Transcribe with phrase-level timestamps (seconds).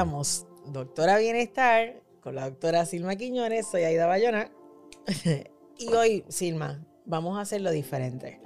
[0.00, 3.66] Doctora Bienestar con la doctora Silma Quiñones.
[3.66, 4.50] Soy Aida Bayona.
[5.76, 8.40] y hoy, Silma, vamos a hacerlo diferente.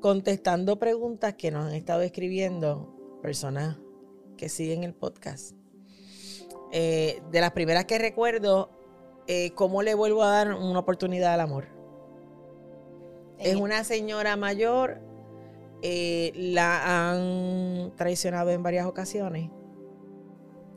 [0.00, 3.76] Contestando preguntas que nos han estado escribiendo personas
[4.36, 5.56] que siguen el podcast.
[6.70, 8.70] Eh, de las primeras que recuerdo,
[9.26, 11.66] eh, ¿cómo le vuelvo a dar una oportunidad al amor?
[13.40, 15.00] Es una señora mayor,
[15.82, 19.50] eh, la han traicionado en varias ocasiones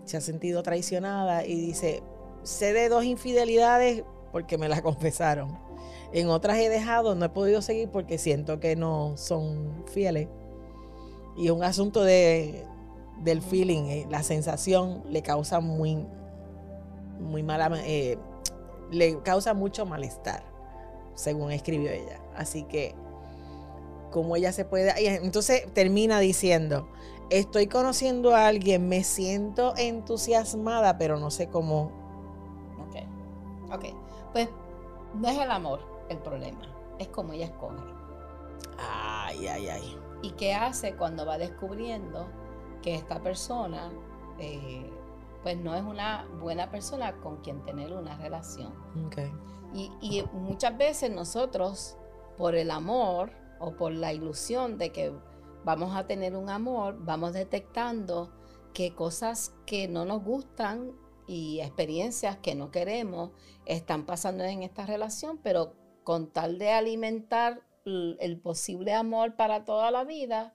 [0.08, 2.02] se ha sentido traicionada y dice,
[2.44, 5.58] sé de dos infidelidades porque me las confesaron.
[6.14, 10.30] En otras he dejado, no he podido seguir porque siento que no son fieles.
[11.36, 12.66] Y un asunto de,
[13.20, 16.06] del feeling, eh, la sensación le causa muy,
[17.20, 18.18] muy mala, eh,
[18.90, 20.44] le causa mucho malestar,
[21.14, 22.22] según escribió ella.
[22.36, 22.96] Así que,
[24.12, 26.88] como ella se puede, entonces termina diciendo,
[27.30, 31.92] estoy conociendo a alguien, me siento entusiasmada, pero no sé cómo.
[32.88, 33.86] Ok, ok.
[34.34, 34.50] Pues
[35.14, 36.62] no es el amor el problema,
[37.00, 37.84] es como ella escoge.
[38.78, 39.98] Ay, ay, ay.
[40.22, 42.28] ¿Y qué hace cuando va descubriendo
[42.82, 43.92] que esta persona,
[44.40, 44.90] eh,
[45.44, 48.74] pues no es una buena persona con quien tener una relación?
[49.08, 49.32] Okay.
[49.74, 51.98] Y, y muchas veces nosotros,
[52.38, 55.14] por el amor o por la ilusión de que
[55.64, 58.32] vamos a tener un amor, vamos detectando
[58.74, 60.94] que cosas que no nos gustan
[61.28, 63.32] y experiencias que no queremos
[63.66, 69.92] están pasando en esta relación, pero con tal de alimentar el posible amor para toda
[69.92, 70.54] la vida,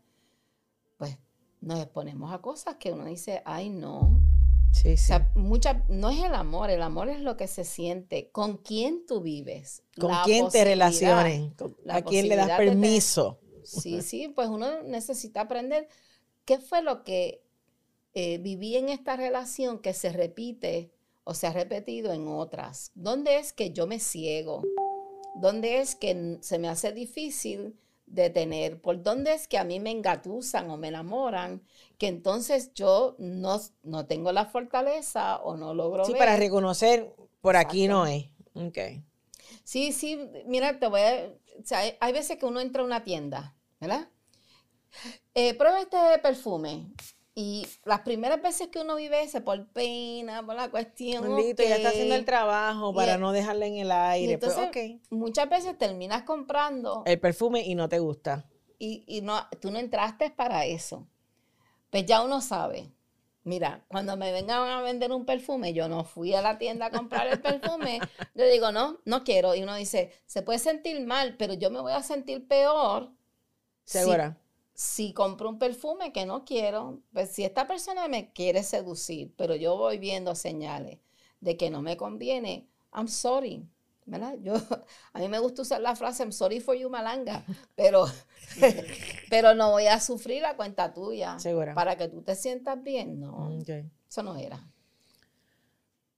[0.99, 1.19] pues
[1.61, 4.22] nos exponemos a cosas que uno dice, ay no.
[4.73, 5.13] Sí, sí.
[5.89, 9.83] no es el amor, el amor es lo que se siente, con quién tú vives.
[9.99, 11.53] Con quién te relaciones,
[11.89, 13.39] a quién le das permiso.
[13.63, 15.89] Sí, sí, pues uno necesita aprender
[16.45, 17.43] qué fue lo que
[18.15, 20.91] eh, viví en esta relación que se repite
[21.25, 22.91] o se ha repetido en otras.
[22.95, 24.63] ¿Dónde es que yo me ciego?
[25.37, 27.77] ¿Dónde es que se me hace difícil
[28.13, 28.81] detener?
[28.81, 31.63] ¿Por dónde es que a mí me engatusan o me enamoran?
[31.99, 36.05] Que entonces yo no, no tengo la fortaleza o no logro.
[36.05, 38.27] Sí, para reconocer, por aquí no es.
[38.55, 39.03] Okay.
[39.65, 41.33] Sí, sí, mira, te voy a,
[42.01, 44.09] hay veces que uno entra a una tienda, ¿verdad?
[45.35, 46.93] Eh, prueba este perfume.
[47.35, 51.35] Y las primeras veces que uno vive ese por pena, por la cuestión.
[51.37, 54.37] Listo, ya está haciendo el trabajo para no dejarle en el aire.
[54.37, 57.03] Pues, entonces, muchas veces terminas comprando.
[57.07, 58.47] El perfume y no te gusta.
[58.79, 61.07] Y, y no, tú no entraste para eso.
[61.89, 62.93] Pues ya uno sabe.
[63.45, 66.91] Mira, cuando me vengan a vender un perfume, yo no fui a la tienda a
[66.91, 67.99] comprar el perfume,
[68.35, 69.55] yo digo, no, no quiero.
[69.55, 73.11] Y uno dice, se puede sentir mal, pero yo me voy a sentir peor.
[73.85, 74.37] ¿Segura?
[74.39, 74.42] Si,
[75.15, 79.77] compro un perfume que no quiero, pues si esta persona me quiere seducir, pero yo
[79.77, 80.99] voy viendo señales
[81.41, 83.69] de que no me conviene, I'm sorry.
[84.05, 84.37] ¿verdad?
[84.43, 84.55] Yo,
[85.13, 87.45] a mí me gusta usar la frase, I'm sorry for you, malanga,
[87.75, 88.07] pero,
[89.31, 91.39] pero no voy a sufrir la cuenta tuya.
[91.39, 91.75] Segura.
[91.75, 93.51] Para que tú te sientas bien, no.
[94.09, 94.69] Eso no era.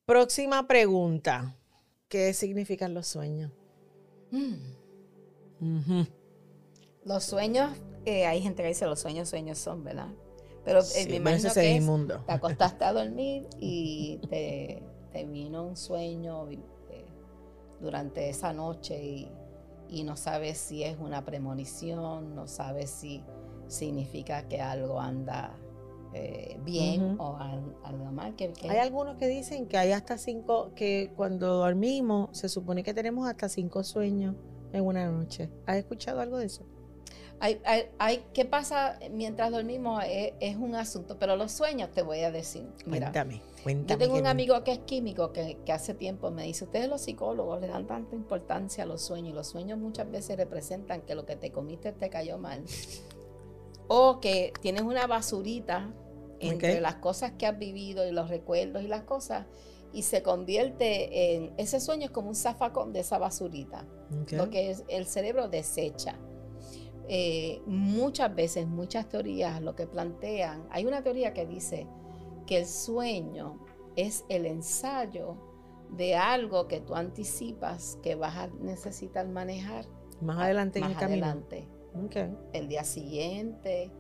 [0.06, 1.56] Próxima pregunta.
[2.08, 3.50] ¿Qué significan los sueños?
[4.30, 6.02] Mm.
[7.04, 7.70] Los sueños,
[8.04, 10.08] eh, hay gente que dice los sueños, sueños son, ¿verdad?
[10.64, 11.86] Pero eh, me imagino que es,
[12.26, 14.82] te acostaste a dormir y te,
[15.12, 16.48] te vino un sueño
[17.80, 19.30] durante esa noche y,
[20.04, 23.22] no sabes si es una premonición, no sabes si
[23.68, 25.56] significa que algo anda
[26.12, 28.34] eh, bien o algo mal.
[28.34, 32.92] Que, Hay algunos que dicen que hay hasta cinco, que cuando dormimos se supone que
[32.92, 34.34] tenemos hasta cinco sueños
[34.72, 35.48] en una noche.
[35.64, 36.66] ¿Has escuchado algo de eso?
[37.40, 37.60] Hay,
[37.98, 40.02] hay, ¿Qué pasa mientras dormimos?
[40.06, 42.66] Es, un asunto, pero los sueños te voy a decir.
[42.88, 43.88] cuéntame, cuéntame.
[43.88, 47.60] Yo tengo un amigo que es químico que, hace tiempo me dice, ustedes los psicólogos
[47.60, 51.26] le dan tanta importancia a los sueños y los sueños muchas veces representan que lo
[51.26, 52.62] que te comiste te cayó mal.
[53.88, 55.92] o que tienes una basurita
[56.40, 59.46] entre las cosas que has vivido y los recuerdos y las cosas
[59.92, 63.86] y se convierte en, ese sueño es como un zafacón de esa basurita,
[64.32, 66.16] lo que el cerebro desecha.
[67.08, 71.86] Eh, muchas veces, muchas teorías lo que plantean, hay una teoría que dice
[72.46, 73.58] que el sueño
[73.96, 75.36] es el ensayo
[75.90, 79.86] de algo que tú anticipas que vas a necesitar manejar
[80.20, 81.68] más adelante en el adelante,
[82.52, 83.92] el día siguiente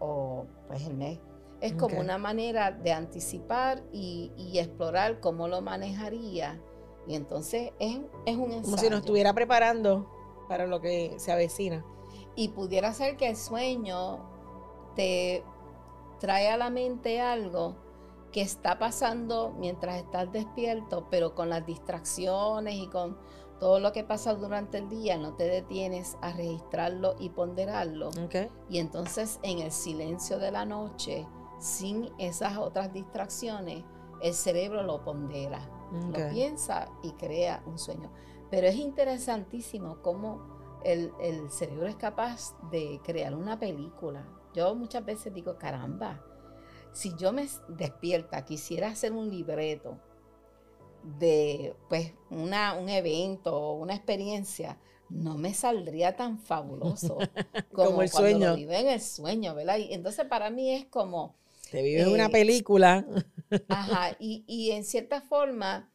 [0.00, 1.18] o pues el mes.
[1.60, 6.60] Es como una manera de anticipar y, explorar cómo lo manejaría.
[7.06, 8.62] Y entonces es, es un ensayo.
[8.62, 10.06] Como si nos estuviera preparando
[10.48, 11.84] para lo que se avecina.
[12.36, 14.20] Y pudiera ser que el sueño
[14.94, 15.42] te
[16.20, 17.74] trae a la mente algo
[18.32, 23.16] que está pasando mientras estás despierto, pero con las distracciones y con
[23.58, 28.10] todo lo que pasa durante el día, no te detienes a registrarlo y ponderarlo.
[28.68, 31.26] Y entonces en el silencio de la noche,
[31.58, 33.84] sin esas otras distracciones,
[34.20, 35.60] el cerebro lo pondera,
[35.92, 38.10] lo piensa y crea un sueño.
[38.50, 40.55] Pero es interesantísimo cómo
[40.86, 44.26] el, el cerebro es capaz de crear una película.
[44.54, 46.24] Yo muchas veces digo, caramba,
[46.92, 50.00] si yo me despierta, quisiera hacer un libreto
[51.18, 54.78] de pues una, un evento o una experiencia,
[55.08, 57.18] no me saldría tan fabuloso
[57.72, 58.50] como, el sueño.
[58.50, 59.78] Lo vive en el sueño, ¿verdad?
[59.78, 61.36] Y entonces para mí es como...
[61.70, 63.04] Te vives una eh, película.
[63.68, 65.90] ajá, y, y, en cierta forma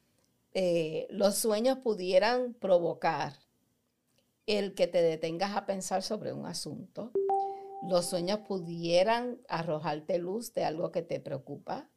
[0.53, 3.33] eh, los sueños pudieran provocar
[4.45, 7.11] el que te detengas a pensar sobre un asunto,
[7.81, 11.89] los sueños pudieran arrojarte luz de algo que te preocupa,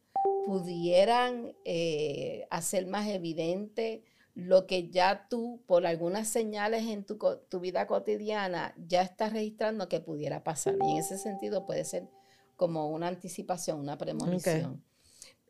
[0.46, 4.05] pudieran eh, hacer más evidente
[4.35, 10.00] lo que ya tú, por algunas señales en tu, vida cotidiana, ya estás registrando que
[10.00, 10.75] pudiera pasar.
[10.85, 12.08] Y en ese sentido puede ser
[12.56, 14.82] como una anticipación, una premonición.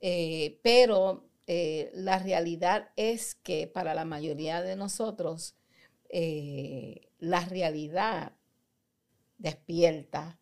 [0.03, 5.57] Eh, pero eh, la realidad es que para la mayoría de nosotros,
[7.19, 8.33] la realidad
[9.39, 10.39] despierta,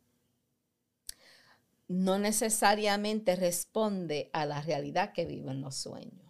[1.89, 6.23] no necesariamente responde a la realidad que viven los sueños.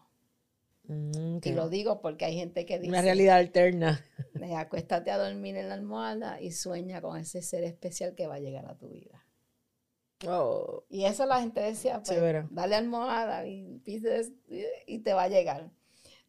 [0.84, 2.90] Mm, y lo digo porque hay gente que dice...
[2.90, 4.04] Una realidad alterna.
[4.56, 8.40] Acuéstate a dormir en la almohada y sueña con ese ser especial que va a
[8.40, 9.24] llegar a tu vida.
[10.26, 10.84] Oh.
[10.88, 13.82] Y eso la gente decía, pues, dale almohada y,
[14.86, 15.70] y te va a llegar.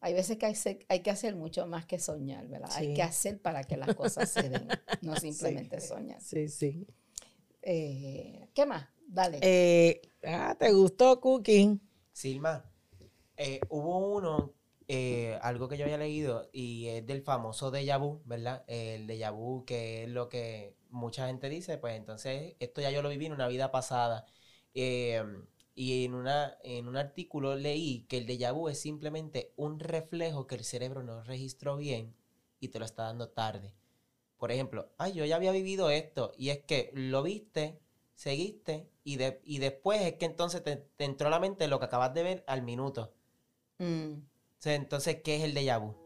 [0.04, 0.54] Hay veces que
[0.88, 2.68] hay, que hacer mucho más que soñar, ¿verdad?
[2.74, 4.68] Hay que hacer para que las cosas se den,
[5.00, 6.20] no simplemente soñar.
[6.20, 6.86] Sí, sí.
[7.62, 8.86] Eh, ¿Qué más?
[9.08, 9.38] Dale.
[9.40, 11.80] Eh, ah, ¿te gustó Cooking?
[12.12, 12.70] Silma,
[13.38, 14.52] eh, hubo uno,
[15.40, 18.62] algo que yo había leído, y es del famoso déjà vu, ¿verdad?
[18.66, 23.00] El déjà vu, que es lo que mucha gente dice, pues entonces esto ya yo
[23.00, 24.26] lo viví en una vida pasada.
[25.74, 30.46] Y en, una, en un artículo leí que el déjà vu es simplemente un reflejo
[30.46, 32.14] que el cerebro no registró bien
[32.60, 33.74] y te lo está dando tarde.
[34.36, 37.80] Por ejemplo, ay, yo ya había vivido esto y es que lo viste,
[38.14, 41.86] seguiste y, de, y después es que entonces te, entró a la mente lo que
[41.86, 43.12] acabas de ver al minuto.
[43.78, 44.14] Mm.
[44.64, 46.03] entonces, ¿qué es el déjà vu?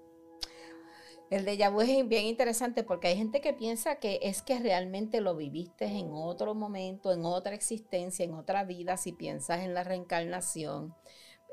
[1.31, 5.21] El déjà vu es bien interesante porque hay gente que piensa que es que realmente
[5.21, 9.85] lo viviste en otro momento, en otra existencia, en otra vida, si piensas en la
[9.85, 10.95] reencarnación.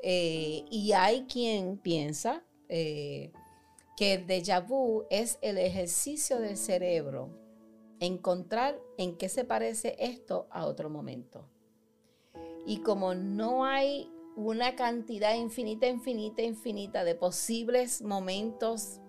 [0.02, 3.32] Eh, y hay quien piensa eh,
[3.98, 7.30] que el déjà vu es el ejercicio del cerebro,
[8.00, 11.50] encontrar en qué se parece esto a otro momento.
[12.66, 19.00] Y como no hay una cantidad infinita, infinita, infinita de posibles momentos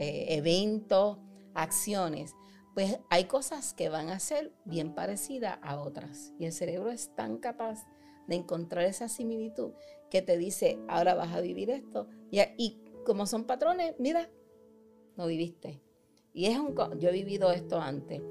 [0.00, 1.18] eh, eventos,
[1.52, 2.34] acciones,
[2.74, 6.32] pues hay cosas que van a ser bien parecidas a otras.
[6.38, 7.86] Y el cerebro es tan capaz
[8.26, 9.72] de encontrar esa similitud
[10.10, 12.08] que te dice, ahora vas a vivir esto.
[12.30, 14.30] Y, y como son patrones, mira,
[15.16, 15.82] no viviste.
[16.32, 18.22] Y es un, yo he vivido esto antes.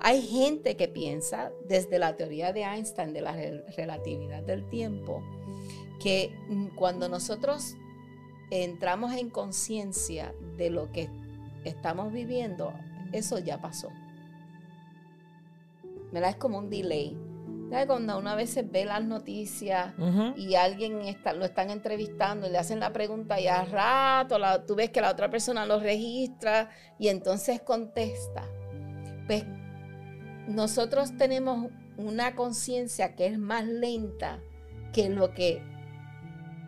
[0.00, 3.32] Hay gente que piensa desde la teoría de Einstein de la
[3.76, 5.22] relatividad del tiempo
[6.00, 7.74] que mm, cuando nosotros
[8.50, 11.10] entramos en conciencia de lo que
[11.64, 12.72] estamos viviendo,
[13.12, 13.88] eso ya pasó.
[16.12, 16.30] ¿Verdad?
[16.30, 17.16] Es como un delay.
[17.86, 19.92] Cuando una vez ve las noticias
[20.36, 24.74] y alguien está, lo están entrevistando y le hacen la pregunta y a rato tú
[24.74, 28.44] ves que la otra persona lo registra y entonces contesta.
[29.26, 29.44] Pues
[30.46, 34.40] nosotros tenemos una conciencia que es más lenta
[34.94, 35.62] que lo que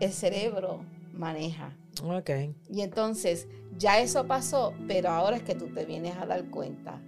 [0.01, 0.85] el cerebro
[1.21, 1.77] maneja.
[2.03, 2.55] Okay.
[2.69, 3.47] Y entonces
[3.77, 7.01] ya eso pasó, pero ahora es que tú te vienes a dar cuenta.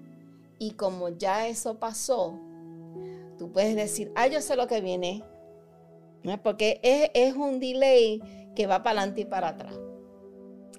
[0.59, 2.39] Y como ya eso pasó,
[3.39, 5.25] tú puedes decir, ah, yo sé lo que viene.
[6.45, 8.23] Porque es, un delay
[8.55, 9.75] que va para adelante y para atrás.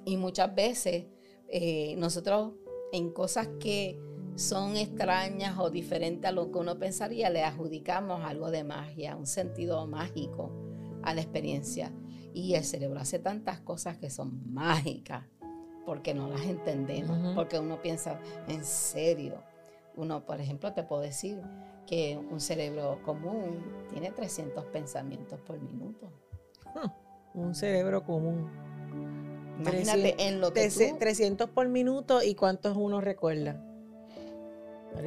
[0.06, 1.06] Y muchas veces
[1.50, 2.54] eh, nosotros
[2.94, 4.00] en cosas que
[4.36, 9.28] son extrañas o diferentes a lo que uno pensaría, le adjudicamos algo de magia, un
[9.28, 10.52] sentido mágico
[11.04, 11.92] a la experiencia.
[12.34, 15.26] Y el cerebro hace tantas cosas que son mágicas
[15.86, 19.44] porque no las entendemos, porque uno piensa en serio.
[19.96, 21.42] Uno, por ejemplo, te puedo decir
[21.86, 26.12] que un cerebro común tiene 300 pensamientos por minuto.
[27.34, 28.50] un cerebro común.
[29.60, 33.64] Imagínate en lo que 300 por minuto y cuántos uno recuerda.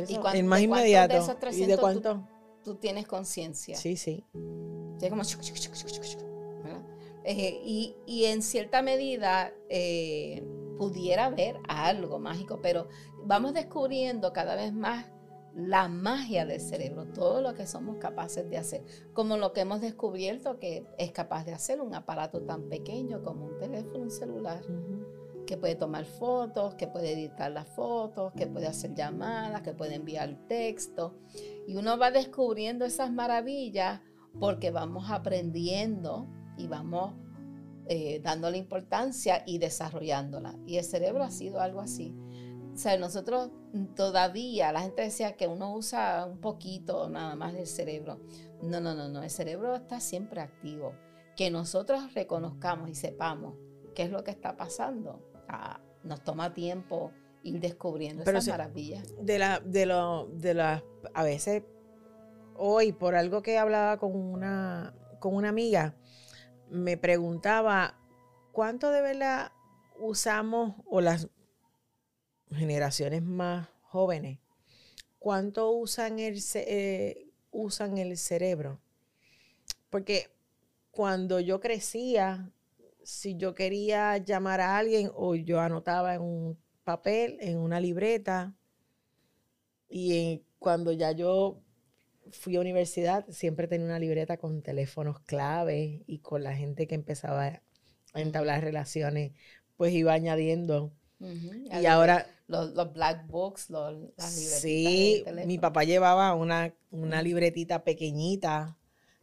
[0.09, 1.17] ¿Y el más inmediato.
[1.53, 2.27] ¿Y de cuánto?
[2.65, 3.77] Tú, tienes conciencia.
[3.77, 4.25] Sí, sí.
[5.09, 5.23] como
[7.29, 10.47] Eh, y, y, en cierta medida eh,
[10.79, 12.87] pudiera haber algo mágico, pero
[13.25, 15.07] vamos descubriendo cada vez más
[15.57, 19.81] la magia del cerebro, todo lo que somos capaces de hacer, como lo que hemos
[19.81, 24.63] descubierto que es capaz de hacer un aparato tan pequeño como un teléfono un celular,
[25.47, 29.95] que puede tomar fotos, que puede editar las fotos, que puede hacer llamadas, que puede
[29.95, 31.19] enviar texto.
[31.67, 34.01] Y uno va descubriendo esas maravillas
[34.39, 37.15] porque vamos aprendiendo y vamos
[37.89, 40.57] eh, dándole importancia y desarrollándola.
[40.67, 42.15] Y el cerebro ha sido algo así.
[42.75, 43.51] O sea, nosotros
[43.95, 48.21] todavía, la gente decía que uno usa un poquito nada más del cerebro.
[48.61, 50.95] No, no, no, no, el cerebro está siempre activo.
[51.37, 53.55] Que nosotros reconozcamos y sepamos
[53.95, 55.23] qué es lo que está pasando.
[55.49, 59.15] Ah, nos toma tiempo ir descubriendo esas maravillas.
[59.21, 60.83] De la, de lo, de las,
[61.15, 61.63] a veces,
[62.57, 65.95] hoy, por algo que hablaba con una, con una amiga,
[66.71, 67.99] me preguntaba,
[68.53, 69.53] ¿cuánto de verdad
[69.99, 71.29] usamos o las
[72.51, 74.39] generaciones más jóvenes,
[75.19, 78.81] cuánto usan el, eh, usan el cerebro.
[79.91, 80.29] Porque
[80.91, 82.53] cuando yo crecía,
[83.03, 88.55] si yo quería llamar a alguien o yo anotaba en un papel, en una libreta,
[89.89, 91.63] y cuando ya yo
[92.33, 96.95] fui a universidad, siempre tenía una libreta con teléfonos clave y con la gente que
[96.95, 97.61] empezaba
[98.13, 99.33] a entablar relaciones,
[99.77, 102.27] pues iba añadiendo y ahora...
[102.49, 104.61] Los, black books, los, las libretitas.
[104.61, 108.79] Sí, mi papá llevaba una, una libretita pequeñita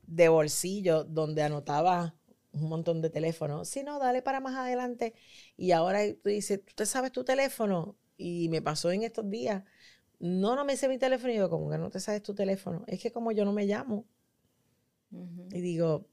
[0.05, 2.15] de bolsillo donde anotaba
[2.51, 3.69] un montón de teléfonos.
[3.69, 5.13] Si no, dale para más adelante.
[5.55, 7.95] Y ahora tú dices, ¿tú te sabes tu teléfono?
[8.17, 9.63] Y me pasó en estos días.
[10.23, 11.31] No, no me sé mi teléfono.
[11.31, 12.85] Y digo, ¿cómo que no te sabes tu teléfono?
[12.87, 14.05] Es que como yo no me llamo.
[15.51, 16.07] Y digo,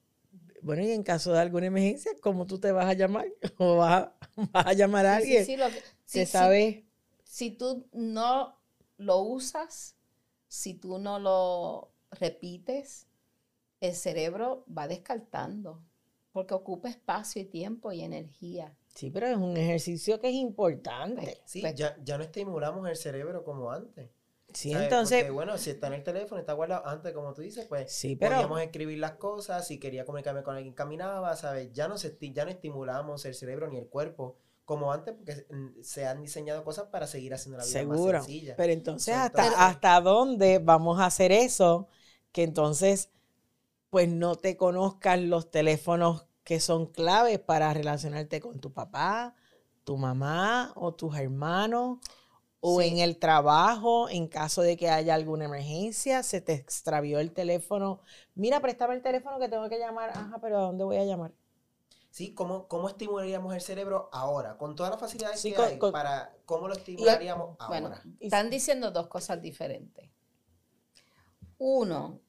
[0.63, 3.27] bueno, y en caso de alguna emergencia, ¿cómo tú te vas a llamar?
[3.59, 4.09] ¿O vas
[4.53, 5.47] a, llamar a alguien?
[5.47, 5.57] Sí,
[6.05, 6.87] sí, sí,
[7.23, 8.59] Si tú no
[8.97, 9.95] lo usas,
[10.49, 13.07] si tú no lo repites,
[13.81, 15.85] el cerebro va descartando,
[16.33, 18.77] porque ocupa espacio y tiempo y energía.
[19.01, 21.41] Sí, pero es un ejercicio que es importante.
[21.47, 24.11] Sí, pues ya, ya no estimulamos el cerebro como antes.
[24.53, 25.21] Sí, entonces.
[25.21, 28.15] Porque, bueno, si está en el teléfono, está guardado antes, como tú dices, pues sí,
[28.15, 31.73] pero, podíamos escribir las cosas, si quería comunicarme con alguien, caminaba, ¿sabes?
[31.73, 35.47] Ya no, se, ya no estimulamos el cerebro ni el cuerpo como antes, porque
[35.81, 38.19] se han diseñado cosas para seguir haciendo la vida Seguro.
[38.19, 38.55] más sencilla.
[38.57, 41.89] Pero entonces, hasta, ¿hasta dónde vamos a hacer eso?
[42.33, 43.09] Que entonces,
[43.89, 49.35] pues no te conozcan los teléfonos que son claves para relacionarte con tu papá,
[49.85, 51.99] tu mamá o tus hermanos
[52.61, 57.33] o en el trabajo, en caso de que haya alguna emergencia, se te extravió el
[57.33, 58.01] teléfono.
[58.35, 60.11] Mira, préstame el teléfono que tengo que llamar.
[60.11, 61.33] Ajá, pero ¿a dónde voy a llamar?
[62.11, 64.59] Sí, ¿cómo, cómo estimularíamos el cerebro ahora?
[64.59, 67.81] Con todas las facilidades que hay, para ¿cómo lo estimularíamos ahora?
[67.81, 70.11] Bueno, están diciendo dos cosas diferentes.
[71.57, 72.21] Uno,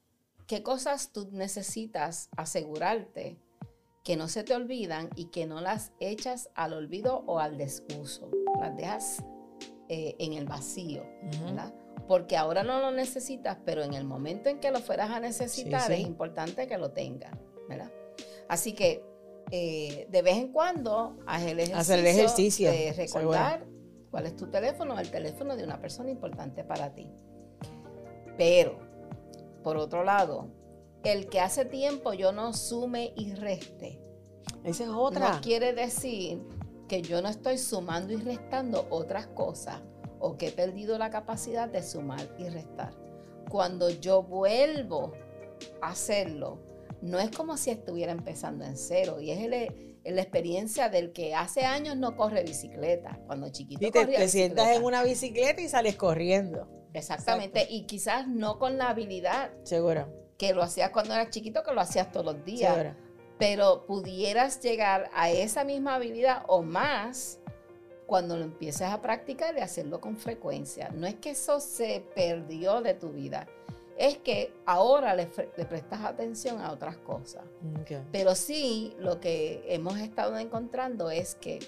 [0.48, 3.38] ¿qué cosas tú necesitas asegurarte
[4.04, 8.30] que no se te olvidan y que no las echas al olvido o al desuso?
[8.60, 9.24] Las dejas
[9.90, 11.04] eh, en el vacío,
[11.44, 11.74] ¿verdad?
[12.08, 15.92] Porque ahora no lo necesitas, pero en el momento en que lo fueras a necesitar
[15.92, 17.92] es importante que lo tengas, ¿verdad?
[18.48, 19.04] Así que
[19.52, 23.68] eh, de vez en cuando haz el ejercicio, Hacer el ejercicio de recordar
[24.10, 27.10] cuál es tu teléfono, el teléfono de una persona importante para ti.
[28.38, 28.80] Pero,
[29.64, 30.50] por otro lado,
[31.04, 34.00] el que hace tiempo yo no sume y reste.
[34.64, 35.34] Esa es otra.
[35.34, 36.42] No quiere decir
[36.88, 39.82] que yo no estoy sumando y restando otras cosas
[40.20, 42.94] o que he perdido la capacidad de sumar y restar.
[43.50, 45.14] Cuando yo vuelvo
[45.82, 46.60] a hacerlo,
[47.02, 51.66] no es como si estuviera empezando en cero y es la experiencia del que hace
[51.66, 56.68] años no corre bicicleta, cuando chiquito y te, sientas en una bicicleta y sales corriendo.
[56.94, 59.52] Exactamente, y quizás no con la habilidad.
[59.64, 60.14] Seguro.
[60.42, 62.96] Que lo hacías cuando eras chiquito, que lo hacías todos los días.
[63.38, 67.40] Pero pudieras llegar a esa misma habilidad o más
[68.08, 70.90] cuando lo empieces a practicar y hacerlo con frecuencia.
[70.96, 73.48] No es que eso se perdió de tu vida,
[73.98, 77.44] es que ahora le, prestas atención a otras cosas.
[78.12, 81.60] Pero sí, lo que hemos estado encontrando es que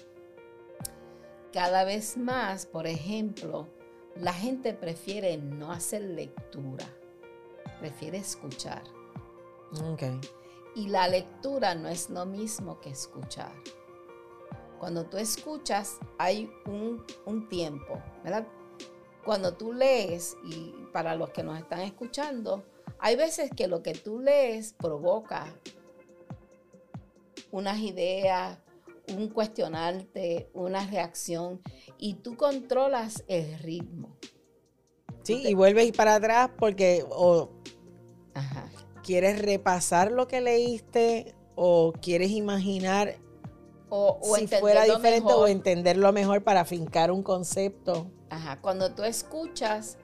[1.52, 3.68] cada vez más, por ejemplo,
[4.16, 6.84] la gente prefiere no hacer lectura,
[7.84, 8.82] prefiere escuchar.
[9.92, 10.18] Okay.
[10.74, 13.52] Y la lectura no es lo mismo que escuchar.
[14.78, 18.46] Cuando tú escuchas hay un, tiempo, ¿verdad?
[19.22, 22.64] Cuando tú lees, y para los que nos están escuchando,
[22.98, 25.44] hay veces que lo que tú lees provoca
[27.50, 28.58] unas ideas,
[29.14, 31.60] un cuestionarte, una reacción
[31.98, 34.16] y tú controlas el ritmo.
[35.22, 37.50] Sí, y vuelves para atrás porque o
[39.02, 43.16] quieres repasar lo que leíste o quieres imaginar
[43.88, 48.10] o, si fuera diferente o entenderlo mejor para fincar un concepto.
[48.30, 49.98] Ajá, cuando tú escuchas,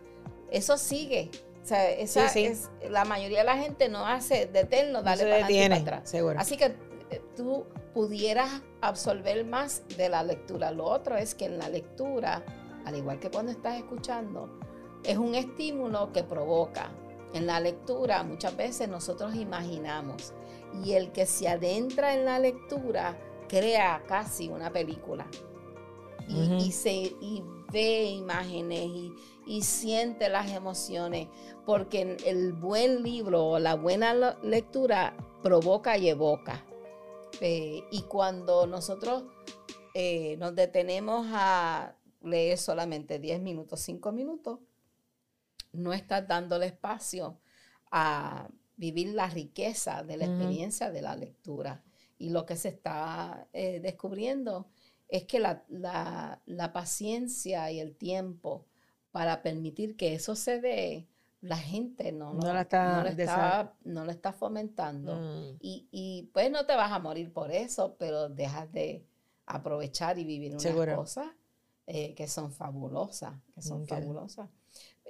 [0.51, 1.31] eso sigue.
[1.63, 6.09] O sea, esa Es, la mayoría de la gente no hace detenerlo, dale para atrás.
[6.09, 6.39] Seguro.
[6.39, 6.77] Así que
[7.11, 10.71] eh, tú pudieras absorber más de la lectura.
[10.71, 12.45] Lo otro es que en la lectura,
[12.85, 14.61] al igual que cuando estás escuchando,
[15.03, 16.91] es un estímulo que provoca.
[17.33, 20.33] En la lectura muchas veces nosotros imaginamos
[20.85, 23.19] y el que se adentra en la lectura
[23.49, 25.27] crea casi una película
[26.29, 28.89] y, se, y ve imágenes
[29.47, 31.27] y, siente las emociones,
[31.67, 36.65] porque el buen libro o la buena lectura provoca y evoca.
[37.41, 39.25] Eh, y cuando nosotros
[39.95, 44.61] eh, nos detenemos a leer solamente 10 minutos, 5 minutos,
[45.73, 47.39] no estás dándole espacio
[47.91, 51.83] a vivir la riqueza de la experiencia de la lectura.
[52.19, 54.69] Y lo que se está eh, descubriendo
[55.09, 58.67] es que la, paciencia y el tiempo
[59.11, 61.09] para permitir que eso se dé,
[61.41, 65.17] la gente no, no, la está, no, lo está fomentando.
[65.17, 65.59] Mm.
[65.61, 69.05] Y, pues no te vas a morir por eso, pero dejas de
[69.47, 71.27] aprovechar y vivir unas cosas
[71.87, 74.49] eh, que son fabulosas, que son fabulosas.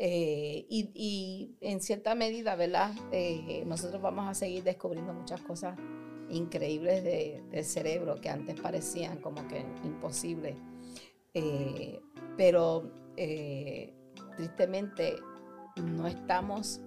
[0.02, 2.94] Eh, y, en cierta medida, ¿verdad?
[3.12, 5.76] Eh, nosotros vamos a seguir descubriendo muchas cosas
[6.30, 10.56] increíbles del cerebro que antes parecían como que imposibles.
[11.34, 12.00] Eh,
[12.38, 12.90] pero
[14.36, 15.16] tristemente
[15.76, 16.80] no estamos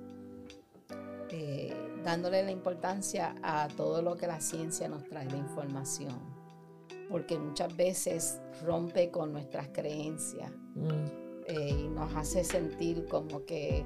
[2.03, 6.15] dándole la importancia a todo lo que la ciencia nos trae de información,
[7.09, 10.51] porque muchas veces rompe con nuestras creencias.
[10.75, 11.22] Mm.
[11.47, 13.85] Eh, y nos hace sentir como que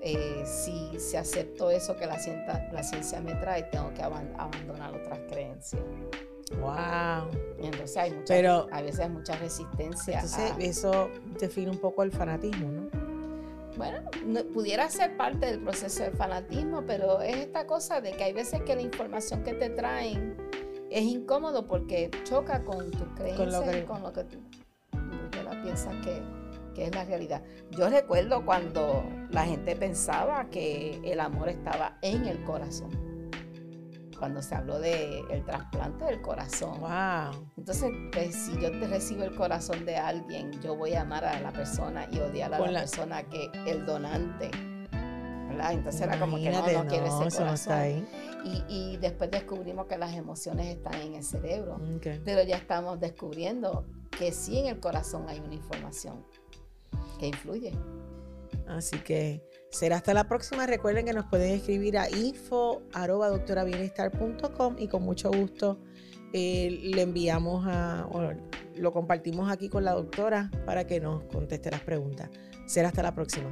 [0.00, 4.94] eh, si, se acepto eso que la ciencia, la ciencia me trae, tengo que abandonar
[4.94, 5.82] otras creencias.
[6.60, 7.28] Wow.
[7.58, 10.20] entonces hay mucha, Pero, a veces hay mucha resistencia.
[10.20, 13.06] Entonces eso define un poco el fanatismo, ¿no?
[13.76, 14.08] Bueno,
[14.54, 18.62] pudiera ser parte del proceso del fanatismo, pero es esta cosa de que hay veces
[18.62, 20.36] que la información que te traen
[20.90, 24.38] es incómodo porque choca con tus creencias y con lo que tú,
[25.62, 26.22] piensas que,
[26.76, 27.42] que es la realidad.
[27.70, 32.90] Yo recuerdo cuando la gente pensaba que el amor estaba en el corazón.
[34.18, 36.80] Cuando se habló del el trasplante del corazón.
[36.80, 37.48] Wow.
[37.56, 41.40] Entonces, pues, si yo te recibo el corazón de alguien, yo voy a amar a
[41.40, 44.50] la persona y odiar a la, persona que el donante.
[45.48, 45.72] ¿verdad?
[45.72, 48.06] Entonces era como que no, no, quiere ese corazón.
[48.44, 51.80] Y, y, después descubrimos que las emociones están en el cerebro.
[52.02, 53.86] Pero ya estamos descubriendo
[54.18, 56.24] que sí en el corazón hay una información
[57.16, 57.72] que influye.
[58.66, 60.66] Así que será hasta la próxima.
[60.66, 62.82] Recuerden que nos pueden escribir a info
[64.78, 65.78] y con mucho gusto
[66.32, 68.08] eh, le enviamos a,
[68.74, 72.30] lo compartimos aquí con la doctora para que nos conteste las preguntas.
[72.66, 73.48] Será hasta la próxima.